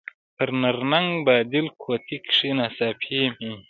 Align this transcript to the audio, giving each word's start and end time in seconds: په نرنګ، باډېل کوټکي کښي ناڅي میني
په 0.35 0.43
نرنګ، 0.61 1.09
باډېل 1.25 1.67
کوټکي 1.81 2.17
کښي 2.25 2.49
ناڅي 2.57 3.21
میني 3.33 3.49